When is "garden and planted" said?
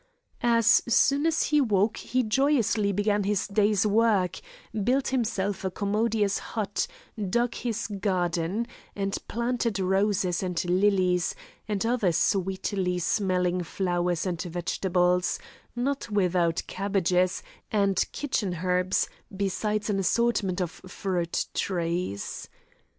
7.85-9.77